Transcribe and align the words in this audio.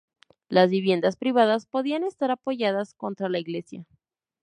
Las 0.49 0.71
viviendas 0.71 1.15
privadas 1.15 1.67
podían 1.67 2.03
estar 2.03 2.31
apoyadas 2.31 2.95
contra 2.95 3.29
la 3.29 3.37
iglesia. 3.37 3.85